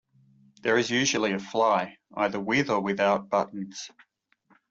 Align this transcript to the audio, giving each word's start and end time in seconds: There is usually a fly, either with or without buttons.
There 0.63 0.79
is 0.79 0.89
usually 0.89 1.31
a 1.33 1.37
fly, 1.37 1.99
either 2.15 2.39
with 2.39 2.71
or 2.71 2.79
without 2.81 3.29
buttons. 3.29 3.91